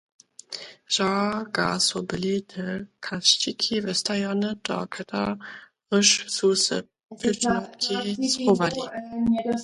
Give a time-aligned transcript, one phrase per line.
[0.93, 1.09] Źo
[1.55, 2.65] ga su byli te
[3.05, 6.77] kašćiki wótstajone, do kótarychž su se
[7.19, 7.95] pyšnotki
[8.33, 8.83] schowali?